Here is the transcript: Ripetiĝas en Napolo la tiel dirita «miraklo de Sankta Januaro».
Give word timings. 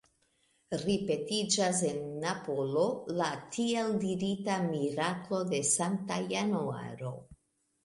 Ripetiĝas 0.83 1.81
en 1.89 1.99
Napolo 2.23 2.87
la 3.21 3.29
tiel 3.59 3.95
dirita 4.07 4.57
«miraklo 4.73 5.45
de 5.55 5.63
Sankta 5.77 6.21
Januaro». 6.35 7.17